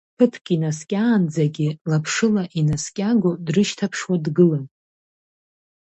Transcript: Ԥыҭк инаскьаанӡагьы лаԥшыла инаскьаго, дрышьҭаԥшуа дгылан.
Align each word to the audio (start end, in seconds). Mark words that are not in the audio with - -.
Ԥыҭк 0.17 0.45
инаскьаанӡагьы 0.55 1.69
лаԥшыла 1.89 2.43
инаскьаго, 2.59 3.31
дрышьҭаԥшуа 3.45 4.17
дгылан. 4.23 4.65